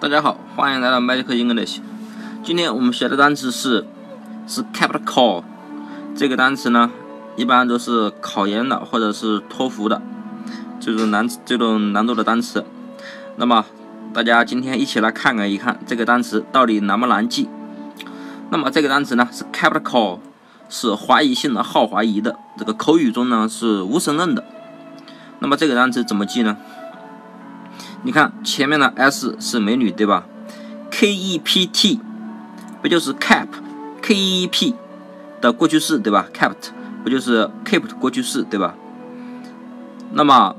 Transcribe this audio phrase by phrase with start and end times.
[0.00, 1.80] 大家好，欢迎来到 Magic English。
[2.44, 3.84] 今天我们学的单词是
[4.46, 5.42] 是 capital。
[6.14, 6.92] 这个单词呢，
[7.34, 10.00] 一般都是考研的或者是托福的
[10.78, 12.64] 这种难这种难度的单词。
[13.34, 13.66] 那么
[14.14, 17.48] 大家今天一起来看看一看这个单词到底难不难记。
[18.50, 20.20] 那么这个单词呢是 capital，
[20.68, 22.36] 是怀疑性的、好怀疑的。
[22.56, 24.44] 这个口语中呢是无神论的。
[25.40, 26.56] 那么这个单词怎么记呢？
[28.02, 30.24] 你看前面的 S 是美女对吧
[30.90, 32.00] ？K E P T
[32.80, 34.74] 不就是 cap，K E P
[35.40, 36.70] 的过去式对吧？Kept
[37.02, 38.74] 不就是 kept 过去式对吧？
[40.12, 40.56] 那么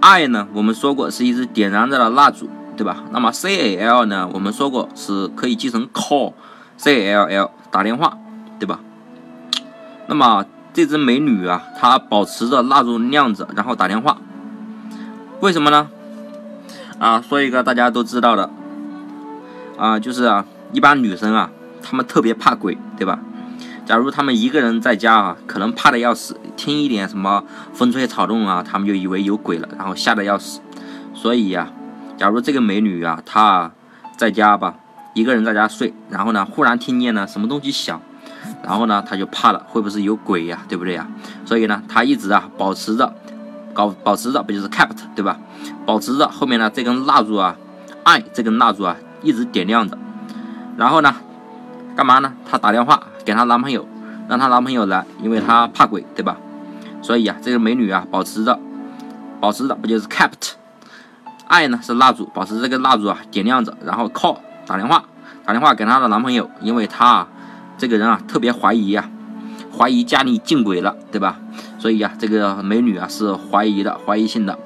[0.00, 0.48] I 呢？
[0.52, 3.04] 我们说过是一支点燃着的蜡烛对吧？
[3.10, 4.28] 那么 C A L 呢？
[4.32, 8.16] 我们说过是可以记成 call，C A L L 打电话
[8.58, 8.80] 对吧？
[10.06, 14.18] 那么这只美女啊，她保持着蜡烛亮着，然后打电话，
[15.40, 15.88] 为什么呢？
[17.02, 18.48] 啊，说一个大家都知道的，
[19.76, 21.50] 啊，就是啊，一般女生啊，
[21.82, 23.18] 她们特别怕鬼，对吧？
[23.84, 30.60] 假如她们一个人在家啊，可能怕的要死，听一点什么风吹草动啊，她们就以为有鬼了，然后吓得要死。
[31.12, 31.72] 所以呀，
[32.16, 33.72] 假如这个美女啊，她
[34.16, 34.76] 在家吧，
[35.12, 38.00] 一个人在家睡，然后呢，忽然听见了什么东西响，
[38.62, 40.60] 然后呢，她就怕了，会不会是有鬼呀？
[40.68, 41.08] 对不对呀？
[41.44, 43.12] 所以呢，她一直啊，保持着。
[43.72, 45.38] 搞保持着不就是 kept 对吧？
[45.86, 47.56] 保持着后面呢这根蜡烛啊，
[48.04, 49.96] 爱这根蜡烛啊一直点亮着。
[50.76, 51.14] 然后呢，
[51.96, 52.32] 干嘛呢？
[52.50, 53.86] 她打电话给她男朋友，
[54.28, 56.36] 让她男朋友来，因为她怕鬼对吧？
[57.02, 58.58] 所以啊，这个美女啊保持着，
[59.40, 60.52] 保持着不就是 kept？
[61.48, 65.04] 爱呢是蜡烛，保持这个蜡烛啊点亮着，然后 call 打电话，
[65.44, 67.28] 打电话给她的男朋友，因为她啊
[67.76, 69.10] 这个人啊特别怀疑呀，
[69.76, 71.38] 怀疑家里进鬼了对吧？
[71.82, 74.56] 所以啊，这个美女啊是怀疑的，怀疑性的。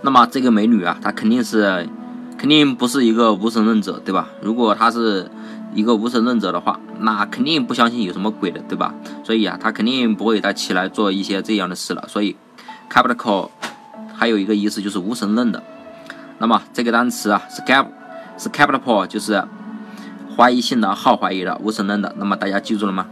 [0.00, 1.88] 那么这个美女啊，她肯定是，
[2.36, 4.28] 肯定不是一个无神论者，对吧？
[4.40, 5.30] 如果她是
[5.72, 8.92] 一个无神论者的话，那肯定不相信有什么鬼的，对吧？
[9.22, 12.04] 所以啊，她肯定不会再起来做一些这样的事了。
[12.08, 12.34] 所以
[12.90, 13.50] ，capital
[14.12, 15.62] 还有一个意思就是无神论的。
[16.38, 17.86] 那么这个单词啊是 cap，
[18.36, 19.44] 是 capital，就是
[20.36, 22.12] 怀疑性的、好怀疑的、无神论的。
[22.18, 23.06] 那么大家记住了吗？